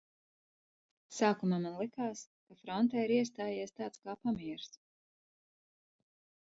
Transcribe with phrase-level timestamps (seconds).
[1.17, 4.77] Sākumā man likās, ka frontē ir iestājies tāds kā pamiers.